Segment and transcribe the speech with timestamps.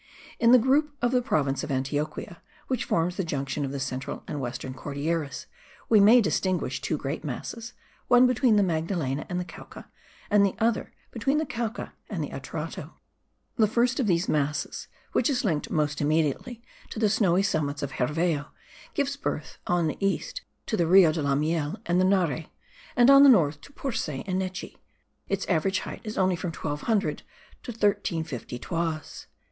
[0.39, 4.23] In the group of the province of Antioquia, which forms the junction of the central
[4.27, 5.45] and western Cordilleras,
[5.89, 7.73] we may distinguish two great masses;
[8.07, 9.85] one between the Magdalena and the Cauca,
[10.31, 12.93] and the other between the Cauca and the Atrato.
[13.57, 17.91] The first of these masses, which is linked most immediately to the snowy summits of
[17.91, 18.47] Herveo,
[18.95, 22.47] gives birth on the east to the Rio de la Miel and the Nare;
[22.95, 24.77] and on the north to Porce and Nechi;
[25.27, 27.21] its average height is only from 1200
[27.61, 29.27] to 1350 toises.